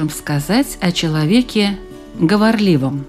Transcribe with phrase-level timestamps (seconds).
[0.00, 1.78] Можем сказать о человеке
[2.18, 3.04] говорливом?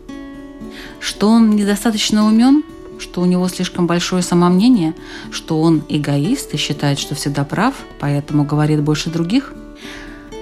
[0.99, 2.65] Что он недостаточно умен?
[2.99, 4.93] Что у него слишком большое самомнение?
[5.31, 9.53] Что он эгоист и считает, что всегда прав, поэтому говорит больше других?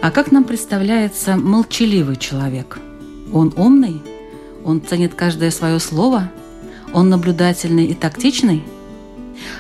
[0.02, 2.80] А как нам представляется молчаливый человек?
[3.32, 4.02] Он умный?
[4.66, 6.32] Он ценит каждое свое слово?
[6.94, 8.64] Он наблюдательный и тактичный?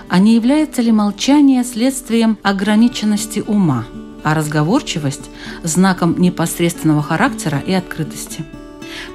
[0.07, 3.85] А не является ли молчание следствием ограниченности ума–
[4.23, 5.29] а разговорчивость–
[5.63, 8.43] знаком непосредственного характера и открытости.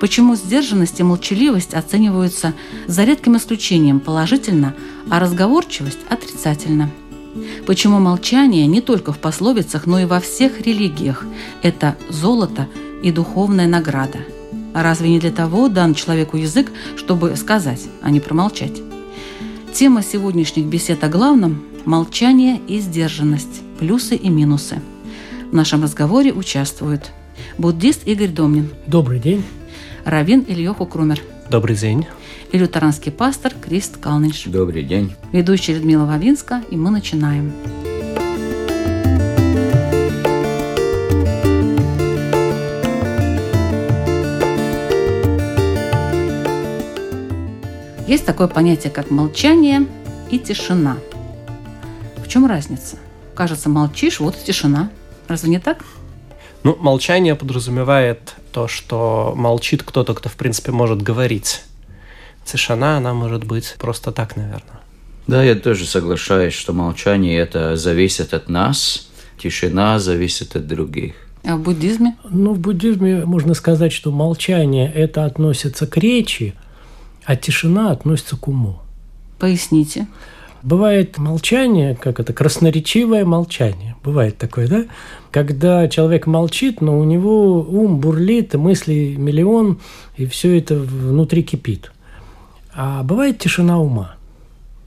[0.01, 2.55] Почему сдержанность и молчаливость оцениваются
[2.87, 4.75] за редким исключением положительно,
[5.11, 6.91] а разговорчивость– отрицательно?
[7.67, 11.25] Почему молчание не только в пословицах, но и во всех религиях–
[11.63, 12.69] это золото
[13.03, 14.19] и духовная награда?
[14.73, 18.83] Разве не для того дан человеку язык, чтобы сказать, а не промолчать?
[19.73, 24.81] Тема сегодняшних бесед о главном– молчание и сдержанность, плюсы и минусы–
[25.55, 27.13] в нашем разговоре участвуют
[27.59, 28.71] буддист Игорь Домнин.
[28.89, 29.45] Добрый день.
[30.05, 31.21] Равин Ильёху Крумер.
[31.49, 32.09] Добрый день.
[32.51, 34.47] И лютеранский пастор Крист Калниш.
[34.47, 35.15] Добрый день.
[35.31, 37.53] Ведущая Людмила Вавинска, и мы начинаем.
[48.09, 49.87] Есть такое понятие, как молчание
[50.33, 50.97] и тишина.
[52.17, 52.97] В чем разница?
[53.37, 54.91] Кажется, молчишь, вот и тишина–
[55.29, 55.85] Разве не так?
[56.63, 61.63] Ну, молчание подразумевает то, что молчит кто-то, кто, в принципе, может говорить.
[62.45, 64.81] Тишина, она может быть просто так, наверное.
[65.27, 71.15] Да, я тоже соглашаюсь, что молчание это зависит от нас, тишина зависит от других.
[71.45, 72.17] А в буддизме?
[72.31, 76.55] Ну, в буддизме можно сказать, что молчание это относится к речи,
[77.25, 78.81] а тишина относится к уму.
[79.39, 80.07] Поясните.
[80.63, 83.94] Бывает молчание, как это, красноречивое молчание.
[84.05, 84.85] Бывает такое, да?
[85.31, 89.81] Когда человек молчит, но у него ум бурлит, мысли миллион,
[90.17, 91.91] и все это внутри кипит.
[92.75, 94.17] А бывает тишина ума.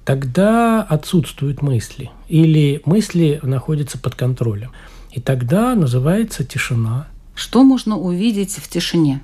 [0.06, 2.11] Тогда отсутствуют мысли.
[2.29, 4.72] Или мысли находятся под контролем.
[5.11, 7.07] И тогда называется тишина.
[7.33, 9.22] Что можно увидеть в тишине?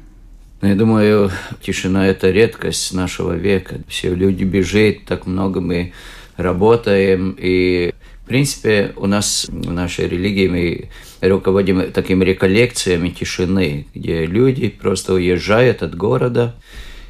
[0.62, 1.30] Ну, я думаю,
[1.62, 3.82] тишина– это редкость нашего века.
[3.88, 5.94] Все люди бежит, так много мы
[6.38, 7.36] работаем.
[7.38, 7.94] И,
[8.24, 10.90] в принципе, у нас в нашей религии мы
[11.20, 16.56] руководим такими реколлекциями тишины, где люди просто уезжают от города.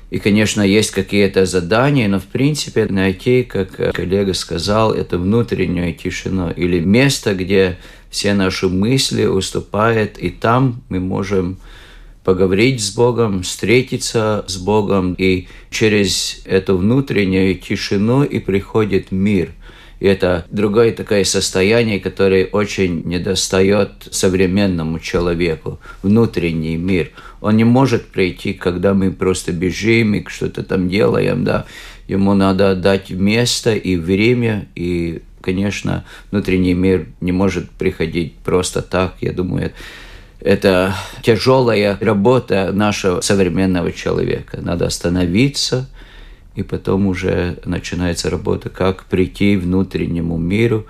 [0.09, 6.51] И, конечно, есть какие-то задания, но, в принципе, найти, как коллега сказал, это внутреннюю тишину
[6.51, 7.77] или место, где
[8.09, 11.57] все наши мысли уступают, и там мы можем
[12.23, 19.51] поговорить с Богом, встретиться с Богом, и через эту внутреннюю тишину и приходит мир.
[20.03, 27.11] И это другое такое состояние, которое очень недостает современному человеку, внутренний мир.
[27.39, 31.67] Он не может прийти, когда мы просто бежим и что-то там делаем, да.
[32.09, 39.15] Ему надо дать место и время, и, конечно, внутренний мир не может приходить просто так.
[39.21, 39.71] Я думаю,
[40.41, 44.59] это тяжелая работа нашего современного человека.
[44.61, 45.89] Надо остановиться,
[46.55, 50.85] и потом уже начинается работа, как прийти внутреннему миру,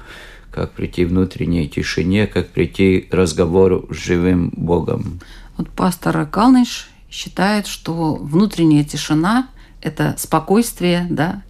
[0.51, 5.19] как прийти внутренней тишине, как прийти разговору с живым Богом.
[5.57, 9.50] Вот пастор Калныш считает, что внутренняя тишина–
[9.81, 11.44] это спокойствие, да,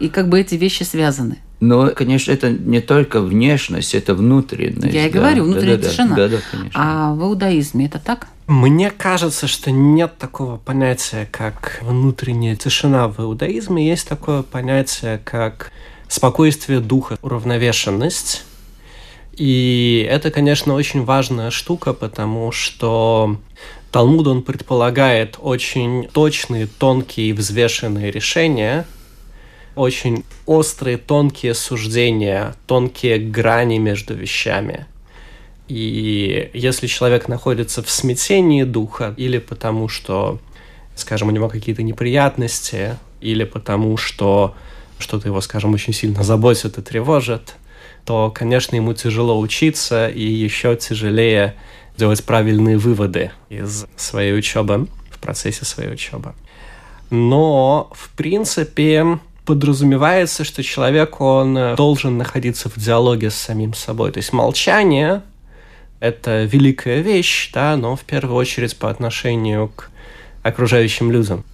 [0.00, 1.38] и как бы эти вещи связаны.
[1.60, 4.94] Но, конечно, это не только внешность, это внутренность.
[4.94, 5.18] Я и да.
[5.18, 6.16] говорю, внутренняя да, тишина.
[6.16, 6.70] Да, да, конечно.
[6.74, 8.28] А в иудаизме это так?
[8.46, 13.86] Мне кажется, что нет такого понятия, как внутренняя тишина в иудаизме.
[13.86, 15.72] Есть такое понятие, как
[16.06, 18.44] спокойствие духа, уравновешенность.
[19.36, 23.36] И это, конечно, очень важная штука, потому что
[23.90, 28.86] Талмуд, он предполагает очень точные, тонкие и взвешенные решения–
[29.78, 34.86] очень острые, тонкие суждения, тонкие грани между вещами.
[35.68, 40.40] И если человек находится в смятении духа, или потому что,
[40.96, 44.54] скажем, у него какие-то неприятности, или потому что
[44.98, 47.54] что-то его, скажем, очень сильно заботит и тревожит,
[48.04, 51.54] то, конечно, ему тяжело учиться и еще тяжелее
[51.96, 56.32] делать правильные выводы из своей учебы, в процессе своей учебы.
[57.10, 59.18] Но, в принципе,
[59.48, 64.12] подразумевается, что человек, он должен находиться в диалоге с самим собой.
[64.12, 65.22] То есть молчание–
[66.00, 69.88] это великая вещь, да, но в первую очередь по отношению к
[70.42, 71.44] окружающим людям.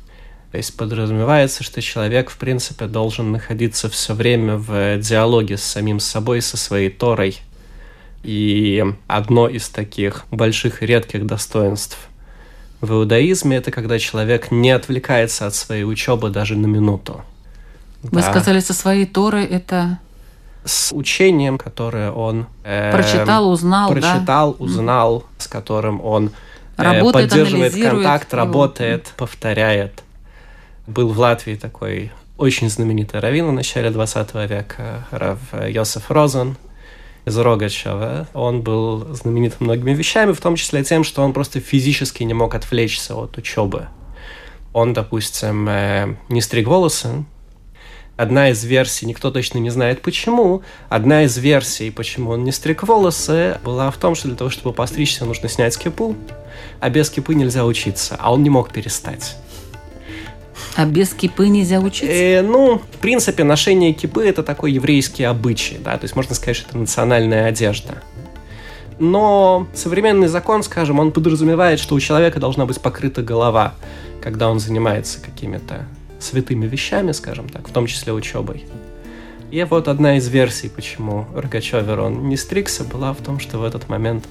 [0.51, 6.01] То есть подразумевается, что человек, в принципе, должен находиться все время в диалоге с самим
[6.01, 7.39] собой, со своей Торой.
[8.25, 11.97] И одно из таких больших и редких достоинств
[12.81, 17.23] в иудаизме– это когда человек не отвлекается от своей учебы даже на минуту.
[18.05, 18.31] Вы да.
[18.31, 19.99] сказали, со своей Торой это
[20.65, 24.65] с учением, которое он э, прочитал, узнал, прочитал, да?
[24.65, 26.31] узнал, с которым он
[26.77, 30.03] э, поддерживает контакт, работает, повторяет.
[30.87, 36.57] Был в Латвии такой очень знаменитый раввин в начале 20 века, Рав Йосеф Розен
[37.25, 38.29] из Рогачева.
[38.35, 42.55] Он был знаменит многими вещами, в том числе тем, что он просто физически не мог
[42.55, 43.89] отвлечься от учебы.
[44.73, 47.25] Он, допустим, э, не стриг волосы,
[48.17, 52.85] Одна из версий, никто точно не знает почему, одна из версий, почему он не стриг
[52.85, 56.15] волосы, была в том, что для того, чтобы постричься, нужно снять кипу,
[56.79, 59.37] а без кипы нельзя учиться, а он не мог перестать.
[60.77, 62.07] А без кипы нельзя учиться?
[62.07, 66.57] Э, ну, в принципе, ношение кипы– это такой еврейский обычай, да, то есть можно сказать,
[66.57, 68.01] что это национальная одежда.
[69.01, 73.75] Но современный закон, скажем, он подразумевает, что у человека должна быть покрыта голова,
[74.23, 75.87] когда он занимается какими-то
[76.25, 78.65] святыми вещами, скажем так, в том числе учебой.
[79.51, 83.65] И вот одна из версий, почему Рогачевер он не стригся, была в том, что в
[83.65, 84.25] этот момент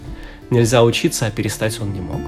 [0.50, 2.22] нельзя учиться, а перестать он не мог.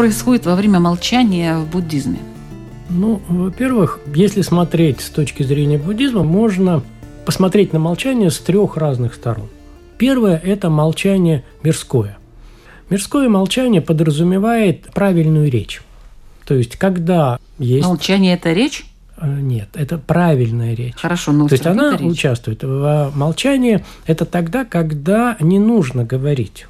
[0.00, 2.20] Происходит во время молчания в буддизме?
[2.88, 6.82] Ну, во-первых, если смотреть с точки зрения буддизма, можно
[7.26, 9.50] посмотреть на молчание с трех разных сторон.
[9.98, 12.16] Первое– это молчание мирское.
[12.88, 15.82] Мирское молчание подразумевает правильную речь.
[16.46, 17.86] То есть, когда есть...
[17.86, 18.86] Молчание– это речь?
[19.18, 20.94] Э, нет, это правильная речь.
[20.96, 22.00] Хорошо, но То есть она речь.
[22.00, 23.84] участвует в молчании.
[24.06, 26.66] Это тогда, когда не нужно говорить.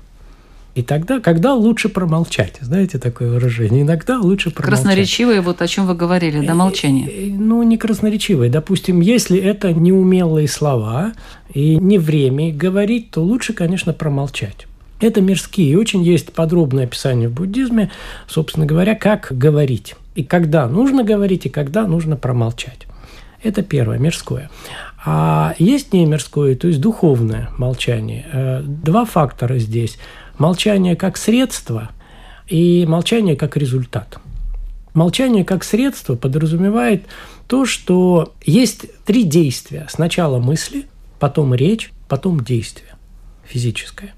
[0.75, 4.84] И тогда, когда лучше промолчать, знаете такое выражение, иногда лучше промолчать.
[4.84, 7.08] Красноречивое, вот о чем вы говорили, да, молчание.
[7.08, 8.49] Э, э, ну, не красноречивое.
[8.49, 11.12] Допустим, если это неумелые слова
[11.52, 14.69] и не время говорить, то лучше, конечно, промолчать.
[15.00, 15.76] Это мирские.
[15.76, 17.90] Очень есть подробное описание в буддизме,
[18.28, 19.96] собственно говоря, как говорить.
[20.14, 22.87] И когда нужно говорить, и когда нужно промолчать.
[23.43, 24.50] Это первое, мирское.
[25.05, 28.26] А есть не мирское, то есть духовное молчание.
[28.32, 29.99] Э, два фактора здесь–
[30.40, 31.90] Молчание как средство
[32.48, 34.19] и молчание как результат.
[34.94, 37.04] Молчание как средство подразумевает
[37.46, 39.87] то, что есть три действия.
[39.90, 40.87] Сначала мысли,
[41.19, 42.94] потом речь, потом действие
[43.44, 44.14] физическое.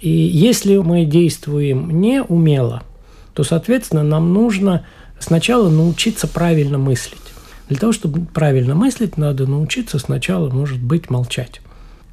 [0.00, 2.82] И если мы действуем неумело,
[3.32, 4.84] то, соответственно, нам нужно
[5.20, 7.20] сначала научиться правильно мыслить.
[7.68, 11.60] Для того, чтобы правильно мыслить, надо научиться сначала, может быть, молчать.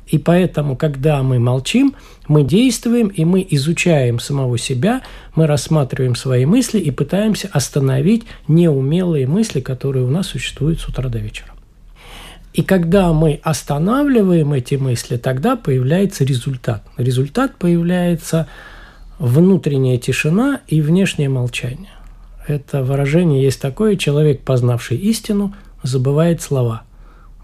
[0.08, 1.96] И поэтому, когда мы молчим,
[2.28, 5.02] мы действуем, и мы изучаем самого себя,
[5.36, 11.10] мы рассматриваем свои мысли и пытаемся остановить неумелые мысли, которые у нас существуют с утра
[11.10, 11.50] до вечера.
[12.54, 16.84] И когда мы останавливаем эти мысли, тогда появляется результат.
[16.98, 18.48] Результат появляется
[19.20, 21.92] внутренняя тишина и внешнее молчание.
[22.48, 26.84] Это выражение есть такое, человек, познавший истину, забывает слова,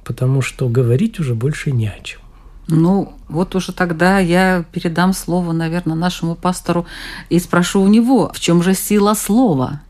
[0.04, 2.23] потому что говорить уже больше не о чем.
[2.68, 6.86] Ну, вот уже тогда я передам слово, наверное, нашему пастору
[7.30, 9.82] и спрошу у него, в чем же сила слова?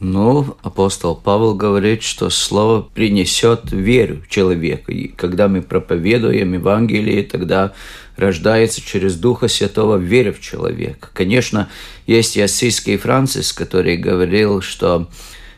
[0.00, 4.90] Ну, апостол Павел говорит, что слово принесет веру человеку.
[4.90, 7.72] И когда мы проповедуем Евангелие, тогда
[8.16, 11.08] рождается через Духа Святого вера в человека.
[11.12, 11.68] Конечно,
[12.08, 15.08] есть и Ассийский Францис, который говорил, что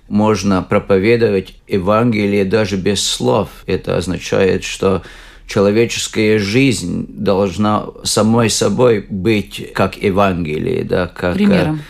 [0.08, 3.48] можно проповедовать Евангелие даже без слов.
[3.64, 5.02] Это означает, что
[5.46, 11.80] человеческая жизнь должна самой собой быть как Евангелие, да, как примером.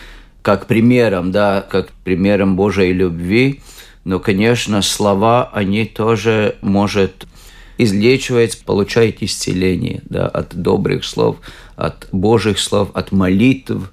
[0.41, 3.61] как примером, да, как примером Божьей любви.
[4.03, 7.25] Но, конечно, слова, они тоже может
[7.77, 11.37] излечивать, получать исцеление да, от добрых слов,
[11.75, 13.91] от Божьих слов, от молитв.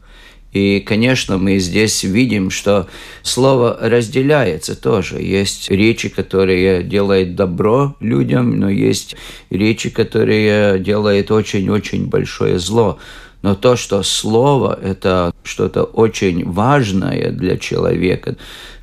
[0.53, 2.87] И, конечно, мы здесь видим, что
[3.23, 5.21] слово разделяется тоже.
[5.23, 9.17] Есть речи, которые делают добро людям, но есть
[9.49, 12.99] речи, которые делают очень-очень большое зло.
[13.41, 18.37] Но то, что слово– это что-то очень важное для человека.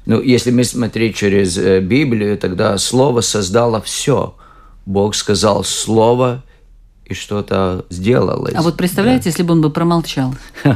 [0.06, 4.36] Ну, если мы смотреть через э, Библию, тогда слово создало все.
[4.86, 6.44] Бог сказал слово,
[7.10, 8.54] и что-то сделалось.
[8.56, 9.30] А вот представляете, да.
[9.30, 10.34] если бы он бы промолчал?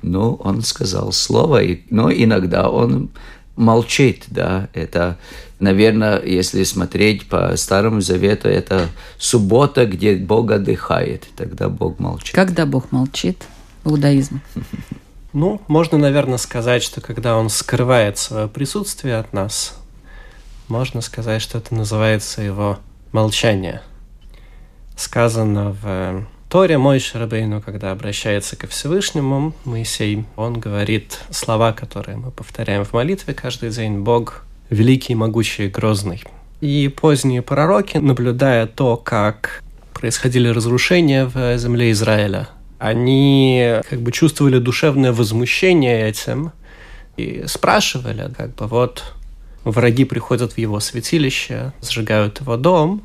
[0.00, 3.10] Ну, он сказал слово, но иногда он
[3.56, 5.18] молчит, да, это,
[5.58, 12.32] наверное, если смотреть по Старому Завету, это суббота, где Бог отдыхает, тогда Бог молчит.
[12.32, 13.42] Когда Бог молчит
[13.82, 14.40] в иудаизме?
[15.34, 19.76] Ну, можно, наверное, сказать, что когда Он скрывает свое присутствие от нас,
[20.68, 22.78] можно сказать, что это называется Его
[23.12, 23.82] молчание–
[24.98, 32.30] сказано в Торе Мой Шарабейну, когда обращается ко Всевышнему, Моисей, он говорит слова, которые мы
[32.30, 34.00] повторяем в молитве каждый день.
[34.00, 36.22] Бог великий, могучий и грозный.
[36.60, 39.62] И поздние пророки, наблюдая то, как
[39.94, 46.52] происходили разрушения в земле Израиля, они как бы чувствовали душевное возмущение этим
[47.16, 49.14] и спрашивали, как бы вот
[49.64, 53.02] враги приходят в его святилище, сжигают его дом,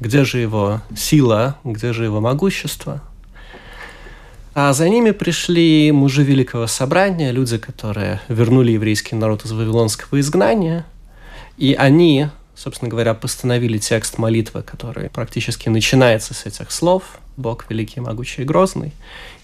[0.00, 3.02] где же его сила, где же его могущество.
[4.54, 10.84] А за ними пришли мужи Великого Собрания, люди, которые вернули еврейский народ из вавилонского изгнания,
[11.56, 18.00] и они, собственно говоря, постановили текст молитвы, который практически начинается с этих слов «Бог великий,
[18.00, 18.92] могучий и грозный»,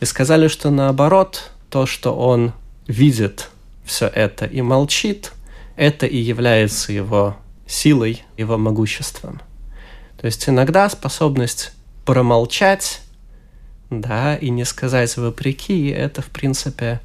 [0.00, 2.52] и сказали, что наоборот, то, что он
[2.88, 3.50] видит
[3.84, 5.32] все это и молчит,
[5.76, 9.40] это и является его силой, его могуществом–
[10.24, 11.72] то есть иногда способность
[12.06, 13.02] промолчать,
[13.90, 17.02] да, и не сказать вопреки, это, в принципе,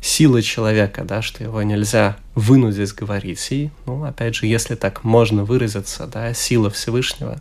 [0.00, 3.46] сила человека, да, что его нельзя вынудить говорить.
[3.52, 7.40] И, ну, опять же, если так можно выразиться, да, сила Всевышнего,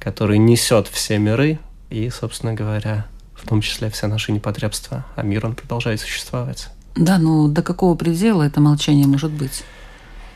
[0.00, 5.46] который несет все миры и, собственно говоря, в том числе все наши непотребства, а мир,
[5.46, 6.68] он продолжает существовать.
[6.96, 9.62] Да, но до какого предела это молчание может быть?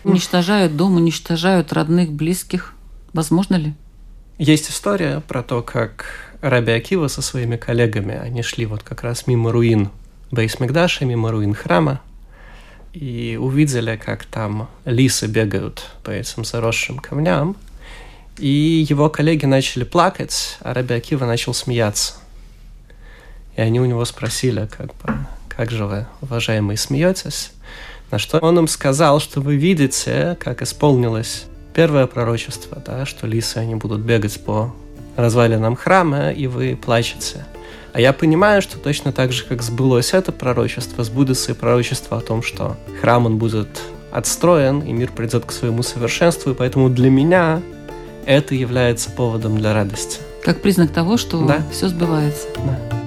[0.05, 2.75] Уничтожают дом, уничтожают родных, близких.
[3.13, 3.75] Возможно ли?
[4.41, 6.07] Есть история про то, как
[6.41, 9.91] Раби Акива со своими коллегами, они шли вот как раз мимо руин
[10.31, 12.01] Бейсмикдаша, мимо руин храма,
[12.95, 17.55] и увидели, как там лисы бегают по этим заросшим камням,
[18.39, 22.15] и его коллеги начали плакать, а Раби Акива начал смеяться.
[23.57, 25.19] И они у него спросили, как бы,
[25.51, 27.53] как же вы, уважаемые, смеетесь?
[28.11, 33.59] На что он им сказал, что вы видите, как исполнилось первое пророчество, да, что лисы,
[33.59, 34.75] они будут бегать по
[35.17, 37.45] развалинам храма, и вы плачете.
[37.93, 42.21] А я понимаю, что точно так же, как сбылось это пророчество, сбудется и пророчество о
[42.21, 43.69] том, что храм, он будет
[44.13, 47.63] отстроен, и мир придет к своему совершенству, и поэтому для меня
[48.27, 50.21] это является поводом для радости.
[50.43, 51.63] Как признак того, что да.
[51.71, 52.47] все сбывается.
[52.57, 53.00] Да.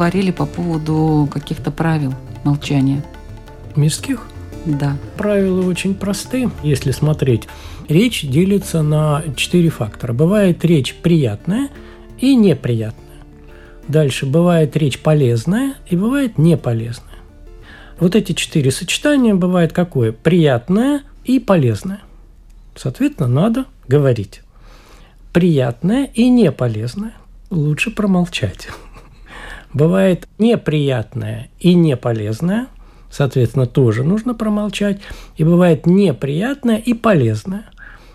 [0.00, 3.04] Говорили по поводу каких-то правил молчания.
[3.76, 4.26] Мирских?
[4.64, 4.96] Да.
[5.18, 7.48] Правила очень просты, если смотреть.
[7.86, 10.14] Речь делится на четыре фактора.
[10.14, 11.68] Бывает речь приятная
[12.18, 13.18] и неприятная.
[13.88, 17.18] Дальше бывает речь полезная и бывает неполезная.
[17.98, 20.12] Вот эти четыре сочетания бывает какое?
[20.12, 22.00] Приятное и полезное.
[22.74, 24.40] Соответственно, надо говорить.
[25.34, 27.12] Приятное и неполезное.
[27.50, 28.68] Лучше промолчать
[29.72, 32.66] бывает неприятное и неполезное,
[33.10, 35.00] соответственно, тоже нужно промолчать,
[35.36, 37.64] и бывает неприятное и полезное.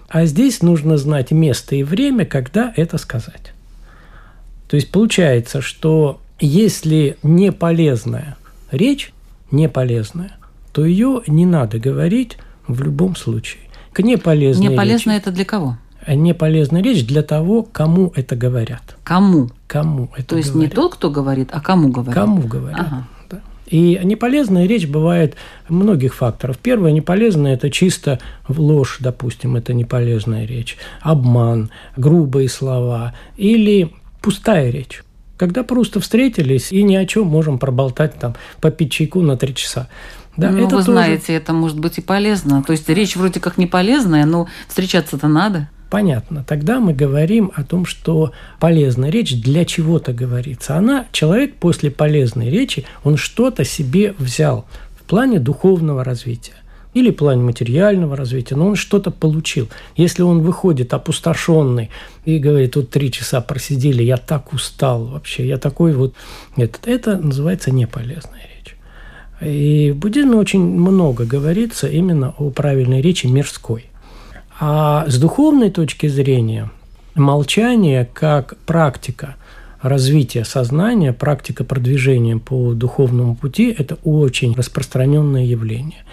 [0.08, 3.54] А здесь нужно знать место и время, когда это сказать.
[4.68, 8.38] То есть получается, что если неполезная
[8.72, 9.14] речь,
[9.52, 10.34] неполезная,
[10.74, 13.62] то ее не надо говорить в любом случае.
[13.94, 15.78] К неполезной Неполезная речи, это для кого?
[16.08, 18.96] Неполезная речь для того, кому это говорят.
[19.04, 19.50] Кому?
[19.68, 20.72] Кому это То есть говорят.
[20.72, 22.14] не тот, кто говорит, а кому говорят?
[22.14, 22.80] Кому говорят.
[22.80, 23.08] Ага.
[23.30, 23.42] Да.
[23.66, 25.36] И неполезная речь бывает
[25.68, 26.58] многих факторов.
[26.60, 35.04] Первое, неполезное– это чисто ложь, допустим, это неполезная речь, обман, грубые слова или пустая речь.
[35.38, 39.90] Когда просто встретились и ни о чем можем проболтать там по чайку на три часа.
[40.38, 40.92] Да, ну, это вы тоже...
[40.92, 42.64] знаете, это может быть и полезно.
[42.64, 45.70] То есть речь вроде как не полезная, но встречаться-то надо.
[45.90, 46.44] Понятно.
[46.48, 50.76] Тогда мы говорим о том, что полезная речь для чего-то говорится.
[50.76, 54.66] Она, человек после полезной речи, он что-то себе взял
[55.00, 56.54] в плане духовного развития
[56.96, 59.70] или в плане материального развития, но он что-то получил.
[59.98, 61.92] Если он выходит опустошенный
[62.24, 66.16] и говорит, тут три часа просидели, я так устал вообще, я такой вот...
[66.56, 68.78] Этот, это называется неполезная речь.
[69.42, 73.88] И в буддизме очень много говорится именно о правильной речи мирской.
[74.60, 76.72] А с духовной точки зрения
[77.14, 79.36] молчание как практика
[79.82, 86.04] развития сознания, практика продвижения по духовному пути– это очень распространенное явление.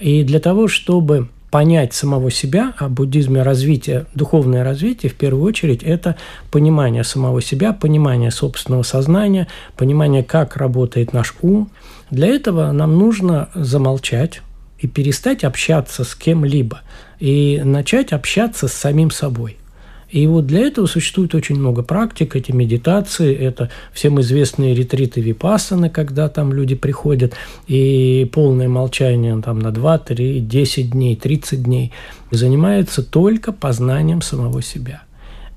[0.00, 5.82] И для того, чтобы понять самого себя, а буддизме развитие, духовное развитие, в первую очередь,
[5.82, 6.16] это
[6.50, 11.70] понимание самого себя, понимание собственного сознания, понимание, как работает наш ум.
[12.10, 14.42] Для этого нам нужно замолчать
[14.78, 16.82] и перестать общаться с кем-либо,
[17.20, 19.56] и начать общаться с самим собой–
[20.10, 25.90] и вот для этого существует очень много практик, эти медитации, это всем известные ретриты випассаны,
[25.90, 27.34] когда там люди приходят,
[27.66, 31.92] и полное молчание там на 2, 3, 10 дней, 30 дней,
[32.30, 35.02] занимается только познанием самого себя.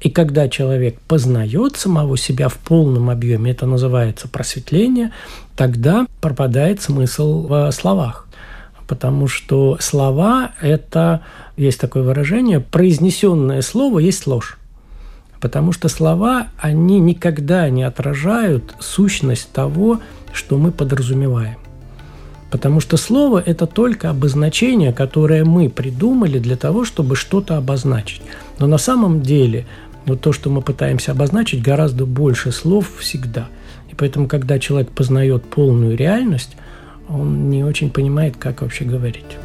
[0.01, 5.11] И когда человек познает самого себя в полном объеме, это называется просветление,
[5.55, 8.27] тогда пропадает смысл в словах.
[8.91, 11.21] Потому что слова– это
[11.55, 14.57] есть такое выражение, произнесенное слово есть ложь.
[15.39, 20.01] Потому что слова, они никогда не отражают сущность того,
[20.33, 21.55] что мы подразумеваем.
[22.49, 28.21] Потому что слово– это только обозначение, которое мы придумали для того, чтобы что-то обозначить.
[28.59, 29.67] Но на самом деле
[30.05, 33.47] вот то, что мы пытаемся обозначить, гораздо больше слов всегда.
[33.89, 36.57] И поэтому, когда человек познает полную реальность,
[37.13, 39.37] он не очень понимает, как вообще говорить.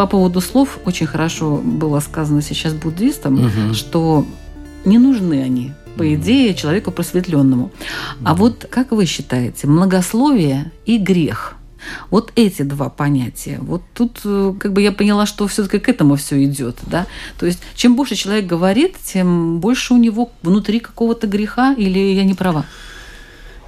[0.00, 3.74] По поводу слов очень хорошо было сказано сейчас буддистам, угу.
[3.74, 4.26] что
[4.86, 7.70] не нужны они, по идее, человеку просветленному.
[8.24, 11.56] А вот как вы считаете, многословие и грех–
[12.10, 13.58] вот эти два понятия.
[13.60, 17.06] Вот тут э, как бы я поняла, что все-таки к этому все идет, да.
[17.38, 22.24] То есть чем больше человек говорит, тем больше у него внутри какого-то греха, или я
[22.24, 22.64] не права?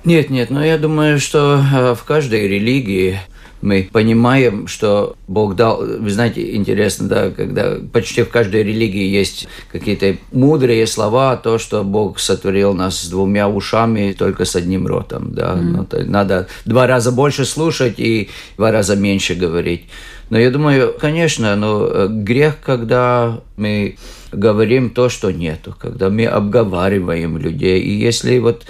[0.04, 3.20] Нет, нет, но я думаю, что э, в каждой религии
[3.62, 9.48] мы понимаем, что Бог дал, вы знаете, интересно, да, когда почти в каждой религии есть
[9.70, 15.32] какие-то мудрые слова, то, что Бог сотворил нас с двумя ушами, только с одним ротом,
[15.32, 15.86] да, mm-hmm.
[15.92, 19.84] ну, надо два раза больше слушать и два раза меньше говорить.
[20.28, 23.96] Но я думаю, конечно, но грех, когда мы
[24.32, 28.64] говорим то, что нету, когда мы обговариваем людей, и если вот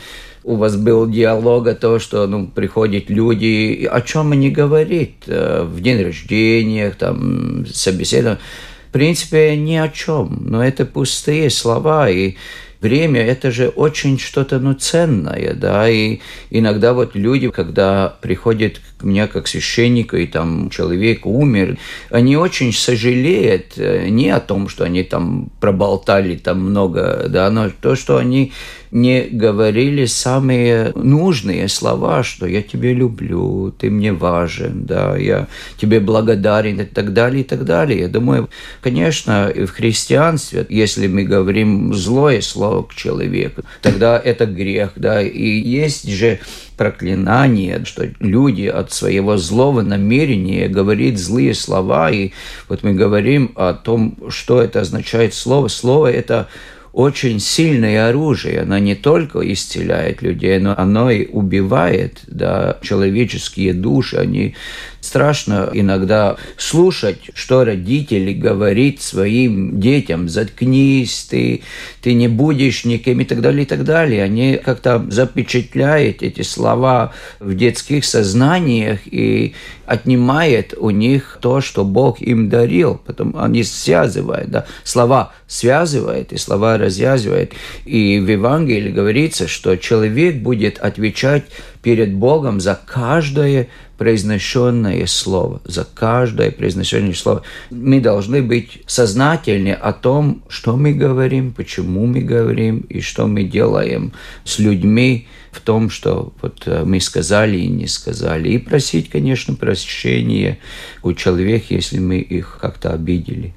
[0.44, 5.62] у вас был диалог о том, что ну, приходят люди, о чем они говорят э,
[5.64, 8.40] в день рождения, там, собеседование.
[8.88, 12.34] В принципе, ни о чем, но это пустые слова, и
[12.82, 16.18] время– это же очень что-то ну, ценное, да, и
[16.50, 21.78] иногда вот люди, когда приходят к мне как священнику, и там человек умер,
[22.10, 27.70] они очень сожалеют э, не о том, что они там проболтали там много, да, но
[27.70, 28.52] то, что они
[28.92, 35.98] не говорили самые нужные слова, что я тебя люблю, ты мне важен, да, я тебе
[35.98, 38.00] благодарен и так далее, и так далее.
[38.00, 38.50] Я думаю,
[38.82, 45.48] конечно, в христианстве, если мы говорим злое слово к человеку, тогда это грех, да, и
[45.48, 46.38] есть же
[46.76, 52.32] проклинание, что люди от своего злого намерения говорят злые слова, и
[52.68, 55.68] вот мы говорим о том, что это означает слово.
[55.68, 56.48] Слово– это
[56.92, 58.60] очень сильное оружие.
[58.60, 64.16] Оно не только исцеляет людей, но оно и убивает да, человеческие души.
[64.16, 64.54] Они
[65.02, 71.62] страшно иногда слушать, что родители говорит своим детям, заткнись, ты,
[72.00, 74.22] ты не будешь никем и так далее, и так далее.
[74.22, 79.54] Они как-то запечатляют эти слова в детских сознаниях и
[79.86, 83.00] отнимает у них то, что Бог им дарил.
[83.04, 87.52] Потом они связывают да, слова связывает, и слова развязывает.
[87.84, 91.44] И в Евангелии говорится, что человек будет отвечать
[91.82, 93.68] перед Богом за каждое
[93.98, 97.42] произнесенное слово, за каждое произнесенное слово.
[97.70, 103.44] Мы должны быть сознательны о том, что мы говорим, почему мы говорим и что мы
[103.44, 104.12] делаем
[104.44, 108.48] с людьми в том, что вот э, мы сказали и не сказали.
[108.48, 110.58] И просить, конечно, прощения
[111.02, 113.54] у человека, если мы их как-то обидели.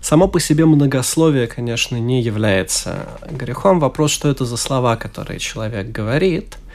[0.00, 3.80] Само по себе многословие, конечно, не является грехом.
[3.80, 6.58] Вопрос, что это за слова, которые человек говорит–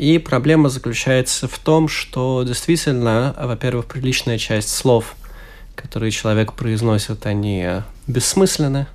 [0.00, 5.14] и проблема заключается в том, что действительно, во-первых, приличная часть слов,
[5.74, 7.66] которые человек произносит, они
[8.06, 8.86] бессмысленны.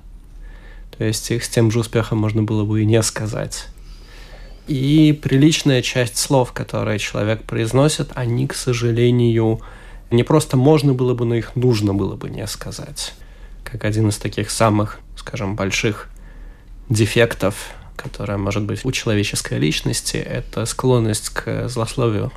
[0.98, 3.68] То есть их с тем же успехом можно было бы и не сказать.
[4.66, 9.60] И приличная часть слов, которые человек произносит, они, к сожалению,
[10.10, 13.14] не просто можно было бы, но их нужно было бы не сказать.
[13.62, 16.08] Как один из таких самых, скажем, больших
[16.88, 17.54] дефектов
[17.96, 22.32] которая может быть у человеческой личности, это склонность к злословию.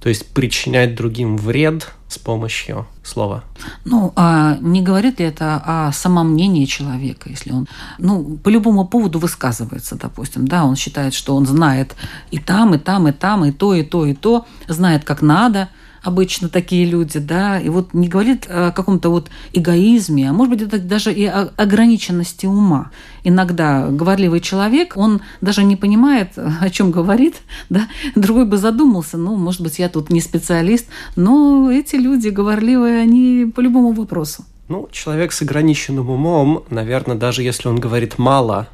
[0.00, 3.42] То есть причинять другим вред с помощью слова.
[3.84, 7.66] Ну, а не говорит ли это о самомнении человека, если он,
[7.98, 11.96] ну, по любому поводу высказывается, допустим, да, он считает, что он знает
[12.30, 15.68] и там, и там, и там, и то, и то, и то, знает, как надо,
[16.02, 20.62] обычно такие люди, да, и вот не говорит о каком-то вот эгоизме, а может быть
[20.62, 22.90] это даже и о ограниченности ума.
[23.24, 27.36] Иногда говорливый человек, он даже не понимает, о чем говорит,
[27.70, 33.00] да, другой бы задумался, ну, может быть, я тут не специалист, но эти люди говорливые,
[33.00, 34.44] они по любому вопросу.
[34.68, 38.68] Ну, человек с ограниченным умом, наверное, даже если он говорит мало,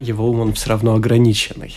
[0.00, 1.74] его ум он все равно ограниченный.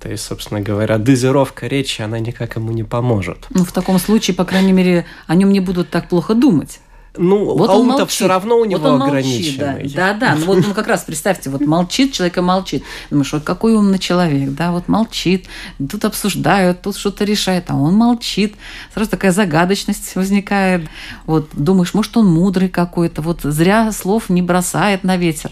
[0.00, 3.46] То есть, собственно говоря, дозировка речи, она никак ему не поможет.
[3.50, 6.80] Ну, в таком случае, по крайней мере, о нем не будут так плохо думать.
[7.16, 9.72] Ну, вот а ум-то все равно у него вот он ограниченный.
[9.72, 10.12] Молчит, да.
[10.14, 10.34] да, да.
[10.36, 12.84] Ну вот ну, как раз представьте, вот молчит человек и молчит.
[13.10, 15.46] Думаешь, вот какой умный человек, да, вот молчит,
[15.90, 18.54] тут обсуждают, тут что-то решает, а он молчит.
[18.94, 20.88] Сразу такая загадочность возникает.
[21.26, 25.50] Вот думаешь, может, он мудрый какой-то, вот зря слов не бросает на ветер.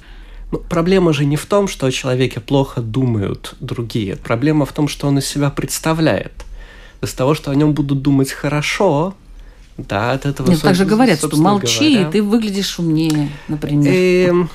[0.53, 4.17] Ну, проблема же не в том, что о человеке плохо думают другие.
[4.17, 6.45] Проблема в том, что он из себя представляет.
[7.03, 9.15] Из того, что о нем будут думать хорошо,
[9.77, 10.49] да, от этого...
[10.51, 13.93] Нет, также говорят, что молчи, говоря, и ты выглядишь умнее, например.
[13.93, 14.51] И, эм,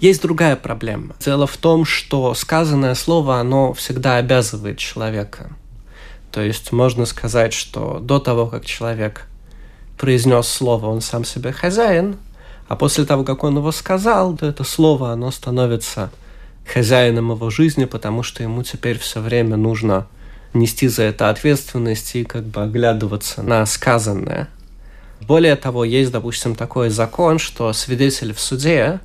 [0.00, 1.14] есть другая проблема.
[1.20, 5.50] Дело в том, что сказанное слово, оно всегда обязывает человека.
[6.30, 9.26] То есть можно сказать, что до того, как человек
[9.98, 12.16] произнес слово, он сам себе хозяин,
[12.68, 16.10] а после того, как он его сказал, то это слово, оно становится
[16.66, 20.06] хозяином его жизни, потому что ему теперь все время нужно
[20.54, 24.48] нести за это ответственность и как бы оглядываться на сказанное.
[25.20, 29.00] Более того, есть, допустим, такой закон, что свидетели в суде,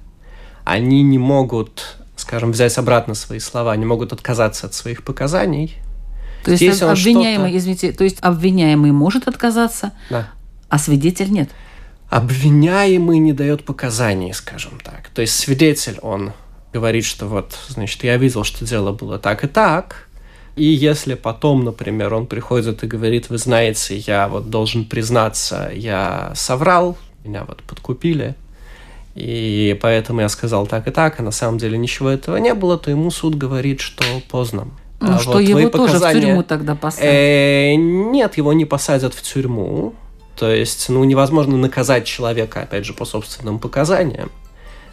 [0.64, 5.76] они не могут, скажем, взять обратно свои слова, не могут отказаться от своих показаний.
[6.46, 10.30] То есть Если обвиняемый, извините, то есть обвиняемый может отказаться, да.
[10.70, 11.50] а свидетель нет
[12.10, 15.10] обвиняемый не дает показаний, скажем так.
[15.14, 16.34] То есть свидетель, он
[16.74, 20.08] говорит, что вот, значит, я видел, что дело было так и так,
[20.56, 26.34] и если потом, например, он приходит и говорит, вы знаете, я вот должен признаться, я
[26.36, 28.36] соврал, меня вот подкупили,
[29.16, 32.78] и поэтому я сказал так и так, а на самом деле ничего этого не было,
[32.78, 34.68] то ему суд говорит, что поздно.
[35.00, 36.20] Ну, а что вот его тоже показания...
[36.20, 37.06] в тюрьму тогда посадят?
[37.06, 39.94] Э, нет, его не посадят в тюрьму.
[40.40, 44.32] То есть, ну, невозможно наказать человека, опять же, по собственным показаниям,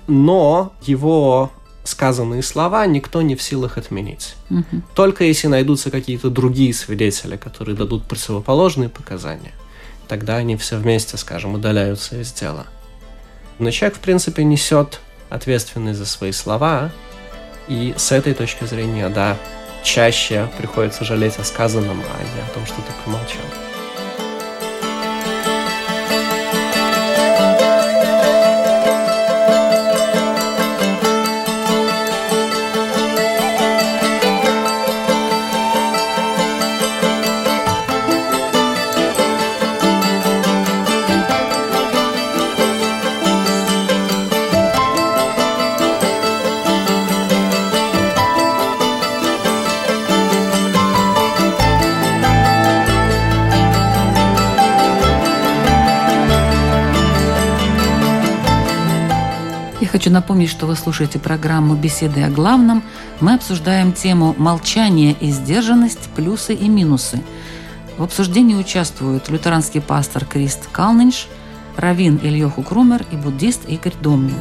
[0.09, 1.53] но его
[1.85, 4.35] сказанные слова никто не в силах отменить.
[4.51, 4.83] Угу.
[4.97, 9.53] Только если найдутся какие-то другие свидетели, которые дадут противоположные показания,
[10.09, 12.67] тогда они все вместе, скажем, удаляются из дела.
[13.61, 16.91] Но человек, в принципе, несет ответственность за свои слова,
[17.69, 19.37] и с этой точки зрения, да,
[19.85, 23.66] чаще приходится жалеть о сказанном, а не о том, что ты промолчал.
[59.97, 62.83] Хочу напомнить, что вы слушаете программу «Беседы о главном».
[63.21, 66.11] Мы обсуждаем тему «Молчание и сдержанность.
[66.15, 67.23] Плюсы и минусы».
[67.97, 71.29] В обсуждении участвуют лютеранский пастор Крист Калнинш,
[71.79, 74.37] раввин Ильёху Крумер и буддист Игорь Домнин.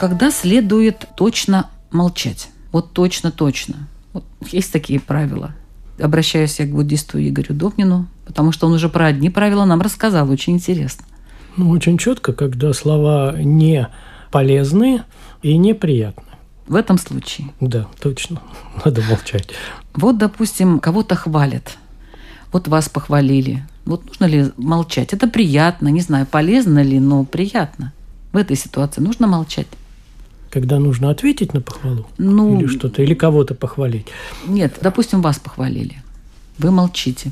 [0.00, 2.48] Когда следует точно молчать?
[2.72, 3.86] Вот точно-точно.
[4.14, 5.54] Вот есть такие правила.
[6.00, 10.30] Обращаюсь я к буддисту Игорю Добнину, потому что он уже про одни правила нам рассказал.
[10.30, 11.04] Очень интересно.
[11.58, 13.88] Ну, очень четко, когда слова не
[14.32, 15.02] полезны
[15.42, 16.24] и неприятны.
[16.66, 17.48] В этом случае.
[17.60, 18.40] Да, точно.
[18.82, 19.50] Надо молчать.
[19.92, 21.76] Вот, допустим, кого-то хвалят.
[22.52, 23.66] Вот вас похвалили.
[23.84, 25.12] Вот нужно ли молчать?
[25.12, 27.92] Это приятно, не знаю, полезно ли, но приятно.
[28.32, 29.66] В этой ситуации нужно молчать.
[30.50, 32.06] Когда нужно ответить на похвалу?
[32.18, 34.06] Ну, или что-то, или кого-то похвалить?
[34.46, 36.02] Нет, допустим, вас похвалили.
[36.58, 37.30] Вы молчите.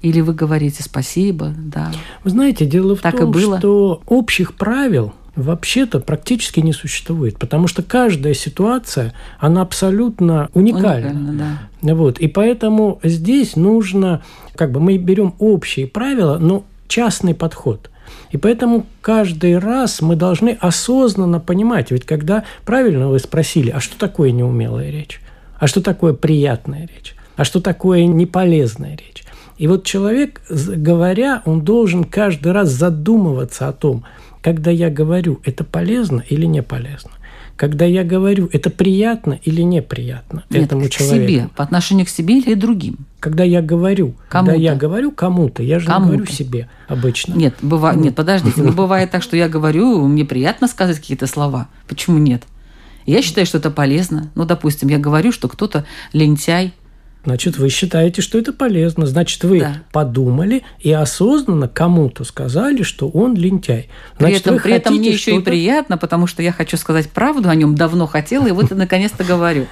[0.00, 1.92] Или вы говорите спасибо, да.
[2.24, 3.58] Вы знаете, дело в так том, и было.
[3.58, 11.10] что общих правил вообще-то практически не существует, потому что каждая ситуация, она абсолютно уникальна.
[11.10, 11.94] Уникально, да.
[11.94, 12.18] Вот.
[12.18, 14.22] И поэтому здесь нужно,
[14.54, 17.90] как бы мы берем общие правила, но частный подход.
[18.30, 23.98] И поэтому каждый раз мы должны осознанно понимать, ведь когда правильно вы спросили, а что
[23.98, 25.20] такое неумелая речь,
[25.58, 29.24] а что такое приятная речь, а что такое неполезная речь.
[29.56, 34.04] И вот человек, говоря, он должен каждый раз задумываться о том,
[34.40, 37.10] когда я говорю, это полезно или не полезно.
[37.58, 41.28] Когда я говорю, это приятно или неприятно Нет, этому к человеку.
[41.28, 42.98] себе, по отношению к себе или другим.
[43.18, 46.12] Когда я говорю, когда я говорю кому-то, я же не Кому-то.
[46.12, 47.34] говорю себе обычно.
[47.34, 47.94] Нет, быва...
[47.96, 48.62] нет, подождите.
[48.62, 51.66] Ну, бывает так, что я говорю, мне приятно сказать какие-то слова.
[51.88, 52.44] Почему нет?
[53.06, 54.30] Я считаю, что это полезно.
[54.36, 56.72] Ну, допустим, я говорю, что кто-то лентяй,
[57.24, 59.06] Значит, вы считаете, что это полезно.
[59.06, 59.82] Значит, вы Да.
[59.92, 63.88] подумали и осознанно кому-то сказали, что он лентяй.
[64.16, 67.10] При Значит, этом, вы при этом мне еще и приятно, потому что я хочу сказать
[67.10, 69.66] правду о нем, давно хотела, и вот я наконец-то говорю.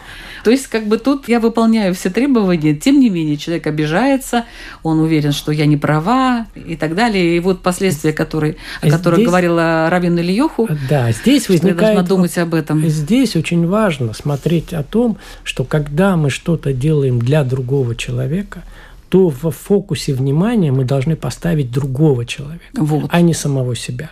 [0.45, 4.45] То есть, как бы тут я выполняю все требования, тем не менее, человек обижается,
[4.85, 7.37] он уверен, что я не права и так далее.
[7.37, 11.95] И вот последствия, которые, о которых Здесь- говорила Равин Ильёху, Да, здесь что я возникает...
[11.95, 12.87] должна думать об этом.
[12.89, 18.63] Здесь очень важно смотреть о том, что когда мы что-то делаем для другого человека,
[19.09, 23.09] то в фокусе внимания мы должны поставить другого человека, Вот.
[23.11, 24.11] а не самого себя.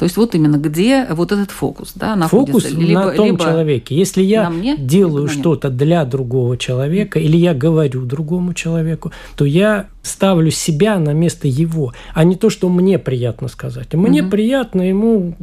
[0.00, 2.70] То есть вот именно где вот этот фокус, да, находится.
[2.70, 3.94] Фокус на том человеке.
[3.94, 9.44] Если я мне, делаю либо что-то для другого человека, или я говорю другому человеку, то
[9.44, 13.92] я ставлю себя на место его, а не то, что мне приятно сказать.
[13.92, 15.34] Мне приятно ему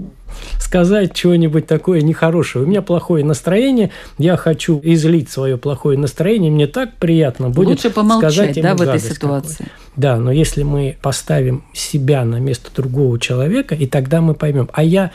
[0.59, 2.65] сказать чего-нибудь такое нехорошее.
[2.65, 7.89] У меня плохое настроение, я хочу излить свое плохое настроение, мне так приятно будет Лучше
[7.89, 9.57] помолчать, сказать да, ему в этой ситуации.
[9.57, 9.71] какую-то.
[9.95, 14.83] Да, но если мы поставим себя на место другого человека, и тогда мы поймем, а
[14.83, 15.11] я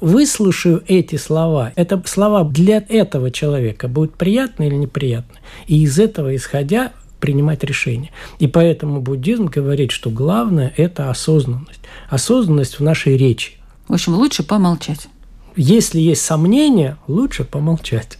[0.00, 6.34] выслушаю эти слова, это слова для этого человека будут приятны или неприятны, и из этого
[6.36, 8.10] исходя принимать решение.
[8.38, 11.80] И поэтому буддизм говорит, что главное– это осознанность.
[12.08, 13.52] Осознанность в нашей речи.
[13.88, 15.08] В общем, лучше помолчать.
[15.56, 18.18] Если есть сомнения, лучше помолчать.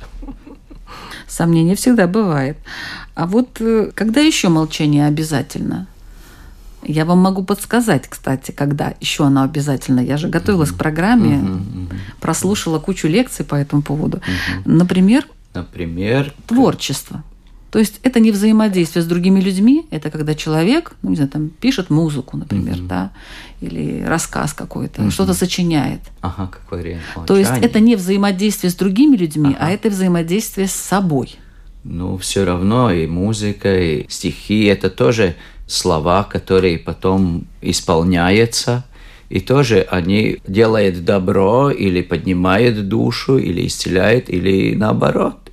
[1.29, 2.57] Сомнения всегда бывает.
[3.15, 5.87] А вот э, когда еще молчание обязательно?
[6.83, 10.01] Я вам могу подсказать, кстати, когда еще оно обязательно.
[10.01, 11.43] Я же готовилась к программе,
[12.21, 14.21] прослушала кучу лекций по этому поводу.
[14.65, 17.25] Например, Например, творчество.
[17.77, 21.51] То есть это не взаимодействие с другими людьми, это когда человек, ну, не знаю, там,
[21.51, 23.11] пишет музыку, например, да,
[23.61, 26.01] или рассказ какой-то, что-то сочиняет.
[26.23, 29.73] ага, как вариант То есть это не взаимодействие с другими людьми, а Ага.
[29.75, 31.37] это взаимодействие с собой.
[31.85, 35.37] Ну, все равно и музыка, и стихи– это тоже
[35.67, 38.87] слова, которые потом исполняются,
[39.29, 45.47] и тоже они делают добро или поднимают душу, или исцеляют, или наоборот.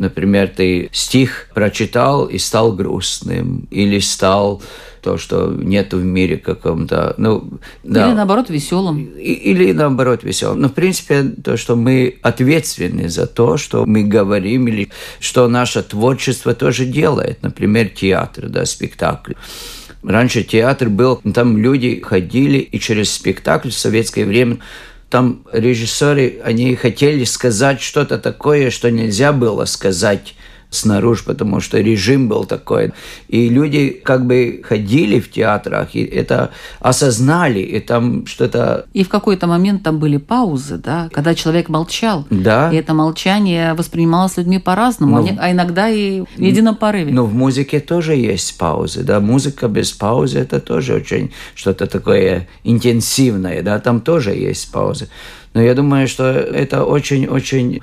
[0.00, 4.62] Например, ты стих прочитал и стал грустным, или стал
[5.02, 7.50] то, что нет в мире каком-то, ну,
[7.84, 8.06] да.
[8.06, 9.04] Или наоборот веселым.
[9.18, 10.62] Или наоборот веселым.
[10.62, 14.88] Но в принципе то, что мы ответственны за то, что мы говорим, или
[15.20, 17.42] что наше творчество тоже делает.
[17.42, 19.34] Например, театр, да, спектакль.
[20.02, 24.60] Раньше театр был, там люди ходили, и через спектакль в советское время
[25.10, 30.34] там режиссеры, они хотели сказать что-то такое, что нельзя было сказать
[30.70, 32.92] снаружи, потому что режим был такой.
[33.28, 38.86] И люди как бы ходили в театрах, и это осознали, и там что-то...
[38.92, 42.26] И в какой-то момент там были паузы, да, когда человек молчал.
[42.30, 42.70] Да.
[42.72, 47.12] И это молчание воспринималось людьми по-разному, а Ну, не- а иногда и в едином порыве.
[47.12, 52.48] Но в музыке тоже есть паузы, да, музыка без паузы это тоже очень что-то такое
[52.64, 55.08] интенсивное, да, там тоже есть паузы.
[55.54, 57.80] Но я думаю, что это очень-очень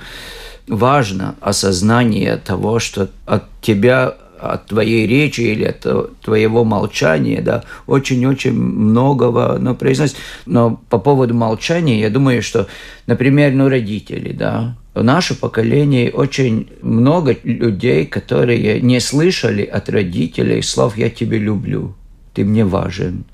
[0.68, 5.86] важно, осознание того, что от тебя от твоей речи или от
[6.22, 10.18] твоего молчания, да, очень-очень многого ну, произносит.
[10.46, 12.68] Но по поводу молчания, я думаю, что,
[13.08, 20.62] например, ну, родители, да, в наше поколение очень много людей, которые не слышали от родителей
[20.62, 21.96] слов «я тебя люблю»,
[22.34, 23.26] «ты мне важен».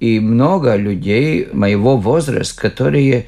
[0.00, 3.26] И много людей моего возраста, которые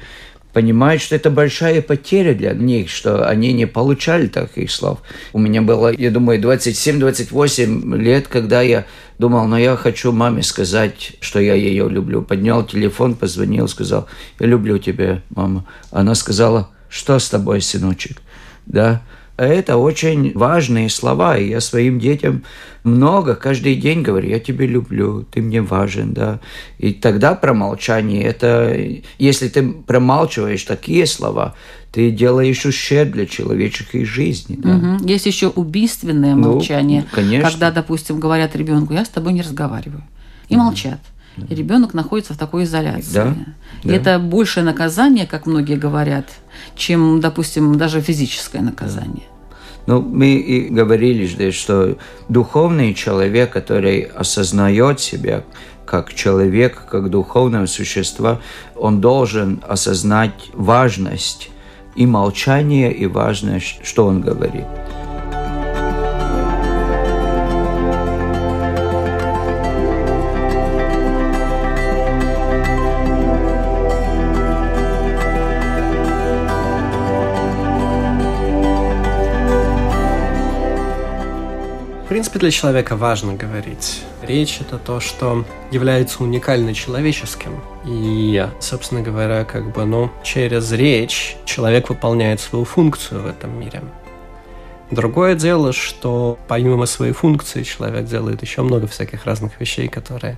[0.57, 5.03] понимают, что это большая потеря для них, что они не получали таких слов.
[5.31, 8.87] У меня было, я думаю, 27-28 лет, когда я
[9.19, 12.23] думал, ну я хочу маме сказать, что я ее люблю.
[12.23, 14.07] Поднял телефон, позвонил, сказал,
[14.39, 15.63] я люблю тебя, мама.
[15.91, 18.19] Она сказала, что с тобой, сыночек?
[18.65, 19.03] Да,
[19.45, 22.43] это очень важные слова, и я своим детям
[22.83, 26.39] много каждый день говорю, я тебя люблю, ты мне важен, да.
[26.79, 28.75] И тогда промолчание, это,
[29.19, 31.55] если ты промалчиваешь такие слова,
[31.91, 34.57] ты делаешь ущерб для человеческой жизни.
[34.57, 34.75] Да.
[34.75, 35.07] Угу.
[35.07, 37.49] Есть еще убийственное ну, молчание, конечно.
[37.49, 40.03] когда, допустим, говорят ребенку, я с тобой не разговариваю,
[40.49, 40.99] и молчат.
[41.49, 43.13] И ребенок находится в такой изоляции.
[43.13, 43.35] Да,
[43.83, 43.95] и да.
[43.95, 46.25] это большее наказание, как многие говорят,
[46.75, 49.25] чем, допустим, даже физическое наказание.
[49.85, 55.43] Ну, мы и говорили, что духовный человек, который осознает себя
[55.85, 58.41] как человек, как духовное существо,
[58.75, 61.49] он должен осознать важность
[61.95, 64.65] и молчание, и важность, что он говорит.
[82.29, 84.03] Принципе, для человека важно говорить.
[84.21, 87.61] Речь— это то, что является уникально человеческим.
[87.85, 93.81] И, собственно говоря, как бы, ну, через речь человек выполняет свою функцию в этом мире.
[94.91, 100.37] Другое дело, что помимо своей функции человек делает еще много всяких разных вещей, которые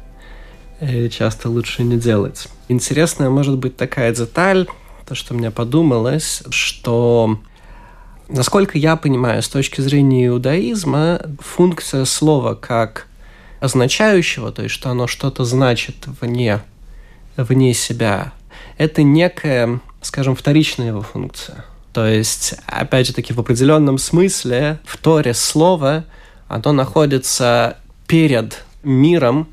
[0.82, 2.50] э, часто лучше не делать.
[2.68, 4.68] Интересная может быть такая деталь,
[5.08, 7.40] то, что мне подумалось, что
[8.30, 13.08] Насколько я понимаю, с точки зрения иудаизма, функция слова как
[13.60, 16.62] означающего, то есть что оно что-то значит вне,
[17.38, 18.32] вне себя,
[18.78, 21.66] это некая, скажем, вторичная его функция.
[21.92, 26.06] То есть, опять же таки, в определенном смысле в Торе слово,
[26.48, 29.48] оно находится перед миром,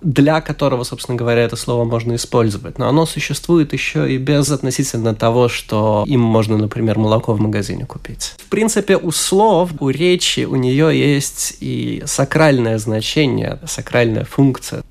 [0.00, 2.78] для которого, собственно говоря, это слово можно использовать.
[2.78, 7.86] Но оно существует еще и без относительно того, что им можно, например, молоко в магазине
[7.86, 8.34] купить.
[8.38, 14.82] В принципе, у слов, у речи, у нее есть и сакральное значение, сакральная функция,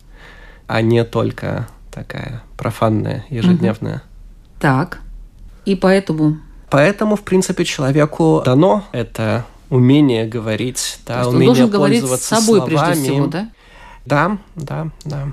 [0.68, 3.96] а не только такая профанная, ежедневная.
[3.96, 4.02] Угу.
[4.60, 5.00] Так.
[5.66, 6.38] И поэтому...
[6.70, 12.66] Поэтому, в принципе, человеку дано это умение говорить, да, умение должен говорить с собой словами.
[12.66, 13.50] прежде всего, да?
[14.06, 15.32] Да, да, да.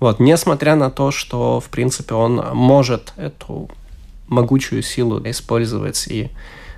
[0.00, 3.70] Вот, несмотря на то, что, в принципе, он может эту
[4.28, 6.30] могучую силу использовать и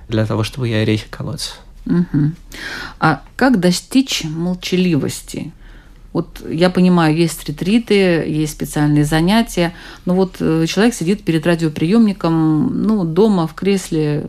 [0.07, 1.55] для того, чтобы я орехи колоть.
[1.85, 2.31] Угу.
[2.99, 5.51] А как достичь молчаливости?
[6.13, 9.73] Вот я понимаю, есть ретриты, есть специальные занятия,
[10.05, 14.25] но вот э, человек сидит перед радиоприемником, ну, дома, в кресле,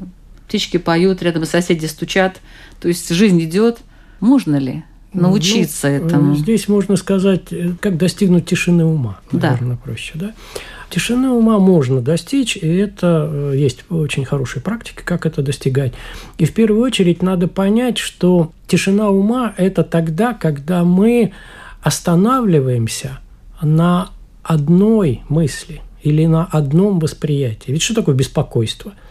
[0.46, 2.40] птички поют, рядом соседи стучат,
[2.80, 3.78] то есть жизнь идет.
[4.20, 4.84] Можно ли?
[5.12, 6.36] Научиться ну, этому?
[6.36, 9.82] Здесь можно сказать, э, как достигнуть тишины ума, наверное, да.
[9.82, 10.34] проще, да?
[10.90, 15.92] Тишины ума можно достичь, и это э, есть очень хорошая практика, как это достигать.
[16.38, 21.32] И в первую очередь надо понять, что тишина ума– это тогда, когда мы
[21.82, 23.20] останавливаемся
[23.60, 24.10] на
[24.42, 27.70] одной мысли или на одном восприятии.
[27.70, 28.94] Ведь что такое беспокойство–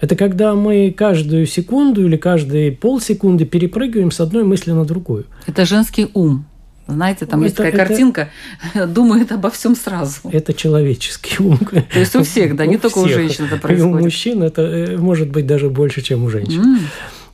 [0.00, 5.26] это когда мы каждую секунду или каждые полсекунды перепрыгиваем с одной мысли на другую.
[5.46, 6.46] Это женский ум.
[6.86, 8.28] Знаете, там это, есть такая это, картинка,
[8.88, 10.28] думает обо всем сразу.
[10.30, 11.58] Это человеческий ум.
[11.92, 13.94] То есть у всех, да, не только у женщин это происходит.
[13.94, 16.76] И у мужчин это э, может быть даже больше, чем у женщин.
[16.76, 16.80] Mm.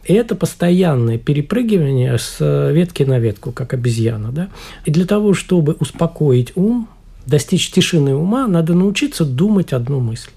[0.04, 4.30] И это постоянное перепрыгивание с э, ветки на ветку, как обезьяна.
[4.30, 4.48] Да?
[4.84, 6.88] И для того, чтобы успокоить ум,
[7.26, 10.30] достичь тишины ума, надо научиться думать одну мысль.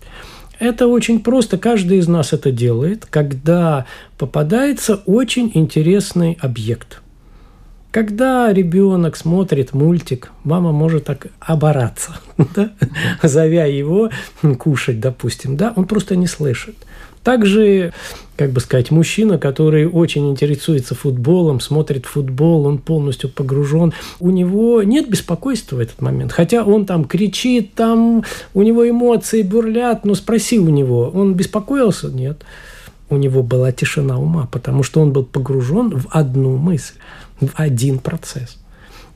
[0.64, 3.86] Это очень просто, каждый из нас это делает, когда
[4.18, 7.01] попадается очень интересный объект.
[7.91, 12.18] Когда ребенок смотрит мультик, мама может так обораться,
[12.55, 12.72] да?
[13.22, 14.09] зовя его
[14.57, 16.78] кушать, допустим, да, он просто не слышит.
[17.24, 17.94] Также,
[18.36, 24.84] как бы сказать, мужчина, который очень интересуется футболом, смотрит футбол, он полностью погружен, у него
[24.84, 26.34] нет беспокойства в этот момент.
[26.34, 32.10] Хотя он там кричит, там у него эмоции бурлят, но спроси у него, он беспокоился?
[32.10, 32.44] Нет.
[33.10, 36.96] У него была тишина ума, потому что он был погружен в одну мысль.
[37.40, 38.58] в один процесс.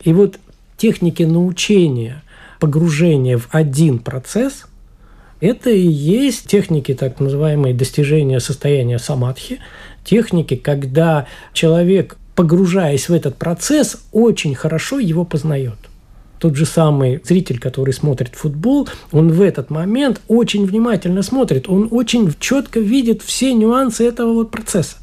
[0.01, 0.39] И вот
[0.77, 2.23] техники научения,
[2.59, 4.65] погружения в один процесс–
[5.39, 9.59] это и есть техники так называемые достижения состояния самадхи,
[10.03, 15.77] техники, когда человек, погружаясь в этот процесс, очень хорошо его познает–
[16.39, 21.87] тот же самый зритель, который смотрит футбол, он в этот момент очень внимательно смотрит, он
[21.91, 24.97] очень четко видит все нюансы этого вот процесса.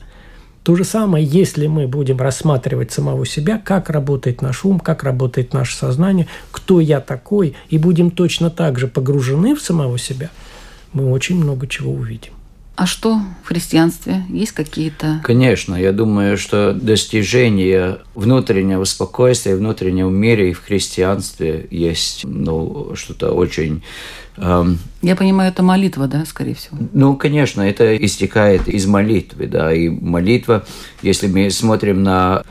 [0.64, 5.52] То же самое, если мы будем рассматривать самого себя, как работает наш ум, как работает
[5.52, 10.30] наше сознание, кто я такой, и будем точно так же погружены в самого себя,
[10.94, 12.32] мы очень много чего увидим.
[12.76, 14.24] А что в христианстве?
[14.28, 15.20] Есть какие-то...
[15.22, 23.30] Конечно, я думаю, что достижение внутреннего спокойствия, внутреннего мира и в христианстве есть ну, что-то
[23.30, 23.84] очень
[24.38, 26.76] эм, я понимаю, это молитва, да, скорее всего?
[26.92, 30.64] Ну, конечно, это истекает из молитвы, да, и молитва,
[31.00, 32.42] если мы смотрим на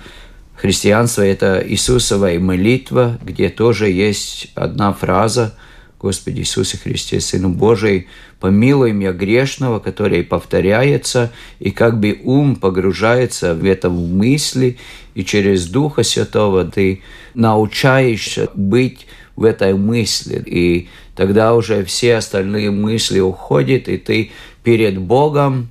[0.55, 5.53] христианство, это Иисусова молитва, где тоже есть одна фраза–
[6.03, 8.09] Господи Иисусе Христе, Сыну Божий,
[8.43, 14.75] помилуй меня грешного, который повторяется, и как бы ум погружается в это в мысли,
[15.15, 17.03] и через Духа Святого ты
[17.35, 24.31] научаешься быть в этой мысли, и тогда уже все остальные мысли уходят, и ты
[24.61, 25.69] перед Богом.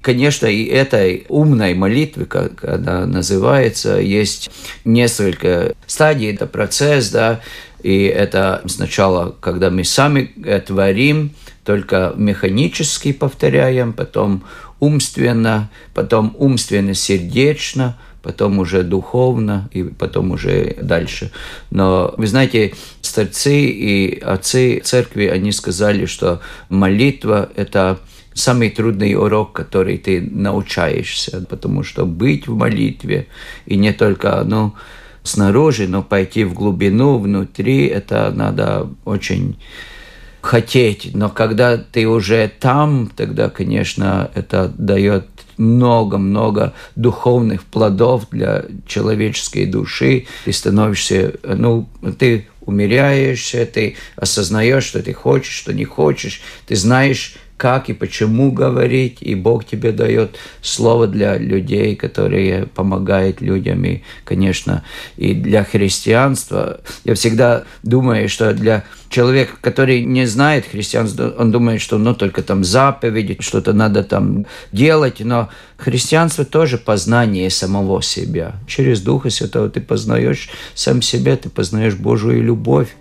[0.00, 4.50] Конечно, и этой умной молитвы, как она называется, есть
[4.84, 7.42] несколько стадий, это процесс, да,
[7.80, 10.32] и это сначала, когда мы сами
[10.66, 11.30] творим,
[11.68, 14.42] только механически повторяем, потом
[14.80, 21.30] умственно, потом умственно-сердечно, потом уже духовно и потом уже дальше.
[21.70, 26.40] Но вы знаете, старцы и отцы церкви, они сказали, что
[26.70, 27.98] молитва– это
[28.32, 33.26] самый трудный урок, который ты научаешься, потому что быть в молитве
[33.66, 34.72] и не только, ну,
[35.22, 39.58] снаружи, но пойти в глубину, внутри, это надо очень
[40.40, 41.10] хотеть.
[41.14, 45.26] Но когда ты уже там, тогда, конечно, это дает
[45.58, 50.26] много-много духовных плодов для человеческой души.
[50.44, 57.34] Ты становишься, ну, ты умеряешься, ты осознаешь, что ты хочешь, что не хочешь, ты знаешь,
[57.58, 64.02] как и почему говорить, и Бог тебе дает слово для людей, которые помогают людям, и,
[64.24, 64.84] конечно,
[65.16, 66.80] и для христианства.
[67.04, 72.42] Я всегда думаю, что для человека, который не знает христианство, он думает, что ну только
[72.42, 78.54] там заповеди, что-то надо там делать, но христианство тоже познание самого себя.
[78.68, 82.94] Через Духа Святого ты познаешь сам себя, ты познаешь Божию любовь,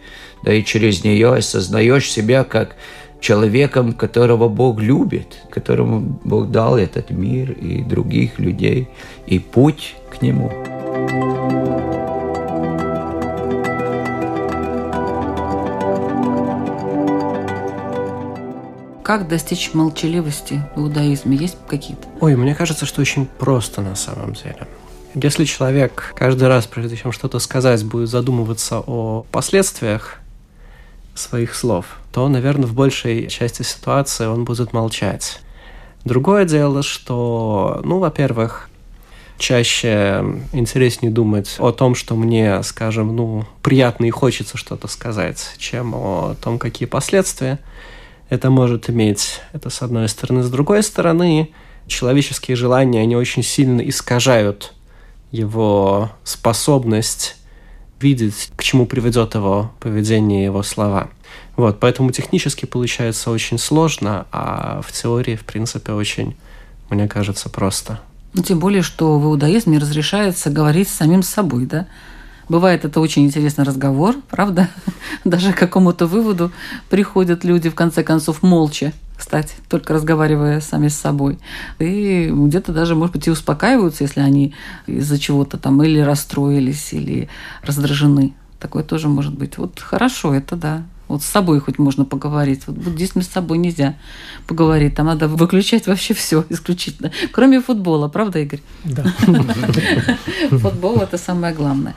[0.43, 2.75] да и через нее осознаешь себя как
[3.19, 8.89] человеком, которого Бог любит, которому Бог дал этот мир и других людей,
[9.25, 10.51] и путь к Нему.
[19.03, 21.37] Как достичь молчаливости в иудаизме?
[21.37, 22.07] Есть какие-то?
[22.19, 24.67] Ой, мне кажется, что очень просто на самом деле.
[25.15, 30.19] Если человек каждый раз, прежде чем что-то сказать, будет задумываться о последствиях,
[31.17, 35.39] своих слов, то, наверное, в большей части ситуации он будет молчать.
[36.05, 38.69] Другое дело, что, ну, во-первых,
[39.37, 45.93] чаще интереснее думать о том, что мне, скажем, ну, приятно и хочется что-то сказать, чем
[45.95, 47.59] о том, какие последствия
[48.29, 49.41] это может иметь.
[49.53, 50.43] Это с одной стороны.
[50.43, 51.51] С другой стороны,
[51.87, 54.73] человеческие желания, они очень сильно искажают
[55.31, 57.36] его способность
[57.99, 61.09] видеть, к чему приведет его поведение, его слова.
[61.55, 66.35] Вот, поэтому технически получается очень сложно, а в теории, в принципе, очень,
[66.89, 67.99] мне кажется, просто.
[68.33, 71.87] Ну, тем более, что в иудаизме разрешается говорить с самим собой, да?
[72.49, 74.69] Бывает это очень интересный разговор, правда?
[75.25, 76.51] Даже к какому-то выводу
[76.89, 81.39] приходят люди, в конце концов, молча, кстати, только разговаривая сами с собой.
[81.79, 84.53] И где-то даже, может быть, и успокаиваются, если они
[84.85, 87.27] из-за чего-то там или расстроились, или
[87.63, 88.35] раздражены.
[88.59, 89.57] Такое тоже может быть.
[89.57, 90.83] Вот хорошо, это да.
[91.07, 92.63] Вот с собой хоть можно поговорить.
[92.67, 93.95] Вот буддизме с собой нельзя
[94.45, 94.95] поговорить.
[94.95, 97.11] Там надо выключать вообще все исключительно.
[97.31, 98.61] Кроме футбола, правда, Игорь?
[98.83, 99.03] Да.
[100.49, 101.95] Футбол– это самое главное.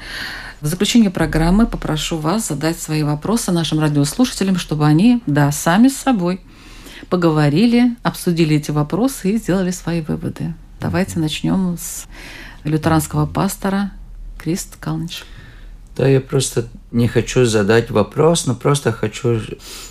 [0.60, 5.96] В заключение программы попрошу вас задать свои вопросы нашим радиослушателям, чтобы они, да, сами с
[5.96, 6.40] собой
[7.08, 10.54] поговорили, обсудили эти вопросы и сделали свои выводы.
[10.80, 12.06] Давайте начнем с
[12.64, 13.92] лютеранского пастора
[14.38, 15.24] Крист Калнич.
[16.00, 19.38] Да, я просто не хочу задать вопрос, но просто хочу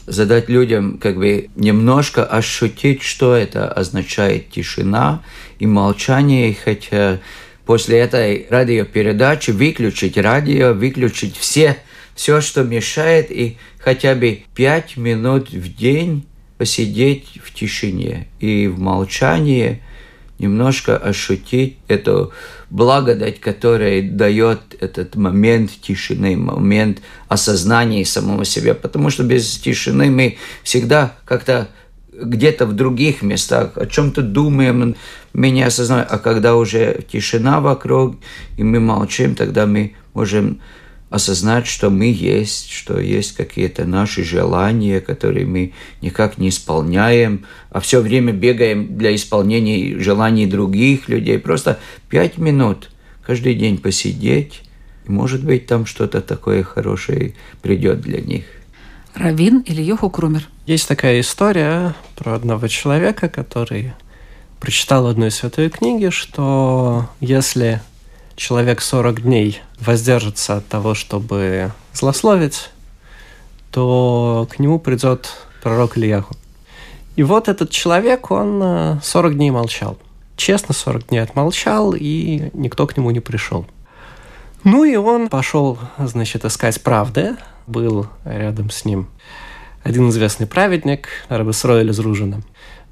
[0.07, 5.21] задать людям, как бы немножко ощутить, что это означает тишина
[5.59, 7.19] и молчание, хотя
[7.63, 11.77] после этой радиопередачи выключить радио, выключить все,
[12.15, 16.25] все, что мешает, и хотя бы пять минут в день
[16.57, 19.83] посидеть в тишине и в молчании,
[20.39, 22.33] немножко ощутить эту
[22.69, 28.75] благодать, которая дает этот момент тишины, момент осознания самого себя.
[28.75, 31.69] Потому что без тишины мы всегда как-то
[32.21, 34.95] где-то в других местах, о чем-то думаем,
[35.33, 36.05] мы не осознаем.
[36.09, 38.17] А когда уже тишина вокруг,
[38.57, 40.59] и мы молчим, тогда мы можем
[41.09, 47.79] осознать, что мы есть, что есть какие-то наши желания, которые мы никак не исполняем, а
[47.79, 51.39] все время бегаем для исполнения желаний других людей.
[51.39, 51.79] Просто
[52.09, 52.89] пять минут
[53.25, 54.61] каждый день посидеть,
[55.05, 58.45] и, может быть, там что-то такое хорошее придет для них.
[59.15, 60.47] Равин или Йоху Крумер?
[60.65, 63.93] Есть такая история про одного человека, который
[64.59, 67.81] прочитал одну из святой книги, что если
[68.39, 72.69] человек 40 дней воздержится от того, чтобы злословить,
[73.71, 75.29] то к нему придет
[75.61, 76.35] пророк Ильяху.
[77.15, 79.97] И вот этот человек, он 40 э, дней молчал.
[80.37, 83.65] Честно, 40 дней отмолчал, и никто к нему не пришел.
[84.63, 87.35] Ну и он пошел, значит, искать правды.
[87.67, 89.09] Был рядом с ним
[89.83, 92.41] один известный праведник, Рабесроэль из Ружина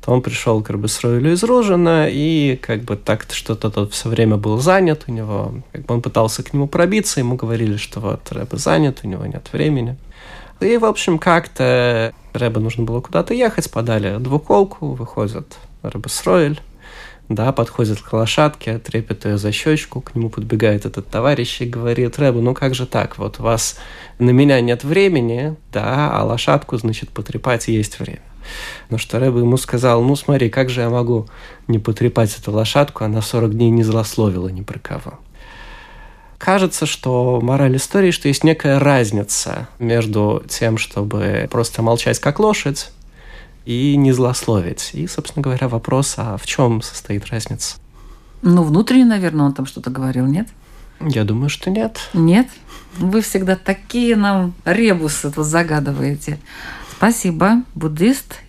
[0.08, 4.38] то он пришел к Рабисроилю из Ружина, и как бы так что-то тот все время
[4.38, 8.32] был занят, у него, как бы он пытался к нему пробиться, ему говорили, что вот
[8.32, 9.98] Рэбе занят, у него нет времени.
[10.62, 16.62] И, в общем, как-то Рэбе нужно было куда-то ехать, подали двуколку, выходит Рабисроиль,
[17.28, 22.18] да, подходит к лошадке, трепет ее за щечку, к нему подбегает этот товарищ и говорит,
[22.18, 23.78] Рэбе, ну как же так, вот у вас
[24.20, 28.22] на меня нет времени, да, а лошадку, значит, потрепать есть время.
[28.90, 31.28] Но что Рэбе ему сказал, ну смотри, как же я могу
[31.68, 35.20] не потрепать эту лошадку, она 40 дней не злословила ни про кого.
[36.38, 42.92] Кажется, что мораль истории, что есть некая разница между тем, чтобы просто молчать как лошадь,
[43.68, 44.92] и не злословить.
[44.94, 47.76] И, собственно говоря, вопрос, а в чем состоит разница?
[48.42, 50.48] Ну, внутренне, наверное, он там что-то говорил, нет?
[51.02, 52.00] Я думаю, что нет.
[52.14, 52.48] Нет?
[52.98, 56.40] Вы всегда такие нам ребусы тут загадываете.
[56.98, 58.40] Спасибо, буддист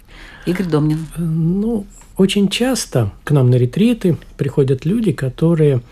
[0.47, 1.07] Игорь Домнин.
[1.19, 1.87] Ну,
[2.17, 5.83] очень часто к нам на ретриты приходят люди, которые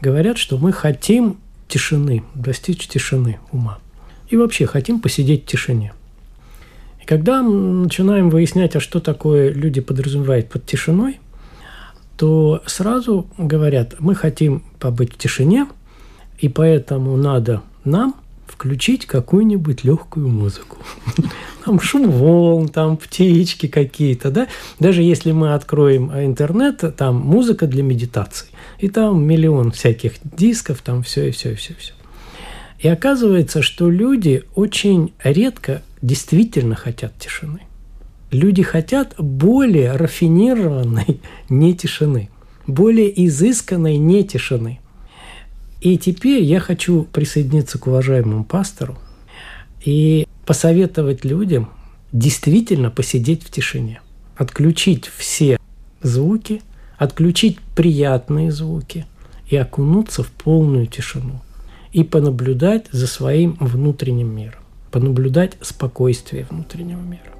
[0.00, 1.38] говорят, что мы хотим
[1.68, 3.78] тишины, достичь тишины ума.
[4.28, 5.92] И вообще хотим посидеть в тишине.
[7.00, 11.20] И когда мы начинаем выяснять, а что такое люди подразумевают под тишиной,
[12.16, 15.68] то сразу говорят, мы хотим побыть в тишине,
[16.38, 18.16] и поэтому надо нам
[18.50, 20.78] включить какую-нибудь легкую музыку.
[21.64, 24.48] Там шум волн, там птички какие-то, да.
[24.78, 28.48] Даже если мы откроем интернет, там музыка для медитации.
[28.78, 31.92] И там миллион всяких дисков, там все и все и все, все.
[32.78, 37.60] И оказывается, что люди очень редко действительно хотят тишины.
[38.30, 42.30] Люди хотят более рафинированной не тишины,
[42.66, 44.80] более изысканной не тишины–
[45.80, 48.98] и теперь я хочу присоединиться к уважаемому пастору
[49.84, 51.70] и посоветовать людям
[52.12, 54.00] действительно посидеть в тишине,
[54.36, 55.58] отключить все
[56.02, 56.62] звуки,
[56.98, 59.06] отключить приятные звуки
[59.48, 61.40] и окунуться в полную тишину
[61.92, 64.60] и понаблюдать за своим внутренним миром,
[64.90, 67.39] понаблюдать спокойствие внутреннего мира.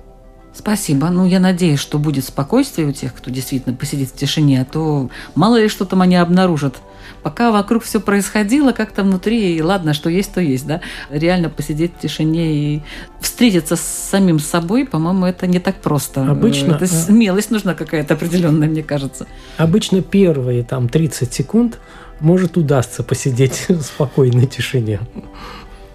[0.54, 1.08] Спасибо.
[1.10, 5.10] Ну, я надеюсь, что будет спокойствие у тех, кто действительно посидит в тишине, а то
[5.34, 6.76] мало ли что там они обнаружат–
[7.22, 10.80] пока вокруг все происходило, как-то внутри, и ладно, что есть, то есть, да.
[11.10, 12.82] Реально посидеть в тишине и
[13.20, 16.28] встретиться с самим собой, по-моему, это не так просто.
[16.28, 16.74] Обычно...
[16.74, 19.26] Это смелость нужна какая-то определенная, мне кажется.
[19.56, 21.78] Обычно первые там 30 секунд
[22.20, 25.00] может удастся посидеть в спокойной тишине.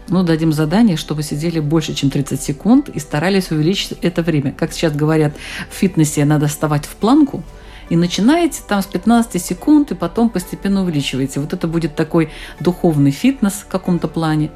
[0.08, 4.52] Ну, дадим задание, чтобы сидели больше, чем 30 секунд и старались увеличить это время.
[4.52, 5.34] Как сейчас говорят,
[5.70, 7.44] в фитнесе надо вставать в планку–
[7.90, 11.40] и начинаете там с 15 секунд, и потом постепенно увеличиваете.
[11.40, 12.30] Вот это будет такой
[12.60, 14.52] духовный фитнес в каком-то плане.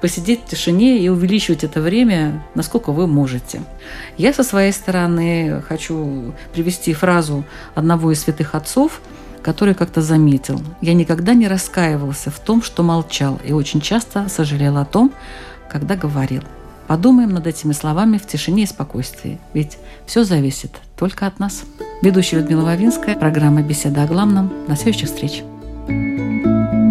[0.00, 3.62] Посидеть в тишине и увеличивать это время, насколько вы можете.
[4.18, 7.44] Я со своей стороны хочу привести фразу
[7.76, 9.00] одного из святых отцов,
[9.42, 10.60] который как-то заметил.
[10.80, 15.12] Я никогда не раскаивался в том, что молчал, и очень часто сожалел о том,
[15.70, 16.42] когда говорил.
[16.86, 21.62] Подумаем над этими словами в тишине и спокойствии, ведь все зависит только от нас.
[22.02, 24.52] Ведущая Людмила Вавинская, программа «Беседа о главном».
[24.68, 25.42] До следующих встреч.
[25.88, 26.81] thank you